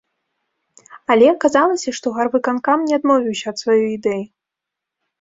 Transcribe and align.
Але 1.15 1.27
аказалася, 1.33 1.95
што 1.99 2.07
гарвыканкам 2.17 2.77
не 2.91 3.01
адмовіўся 3.01 3.45
ад 3.55 3.65
сваёй 3.67 3.89
ідэі. 3.97 4.23